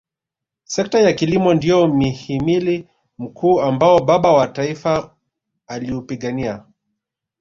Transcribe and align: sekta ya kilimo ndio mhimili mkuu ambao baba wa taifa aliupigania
sekta 0.63 0.99
ya 0.99 1.13
kilimo 1.13 1.53
ndio 1.53 1.87
mhimili 1.87 2.87
mkuu 3.17 3.61
ambao 3.61 3.99
baba 3.99 4.31
wa 4.33 4.47
taifa 4.47 5.15
aliupigania 5.67 6.65